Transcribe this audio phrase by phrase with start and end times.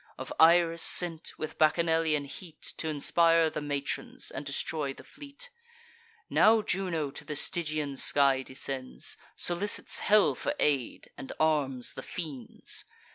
[0.17, 5.51] Of Iris sent, with Bacchanalian heat T' inspire the matrons, and destroy the fleet?
[6.27, 12.85] Now Juno to the Stygian sky descends, Solicits hell for aid, and arms the fiends.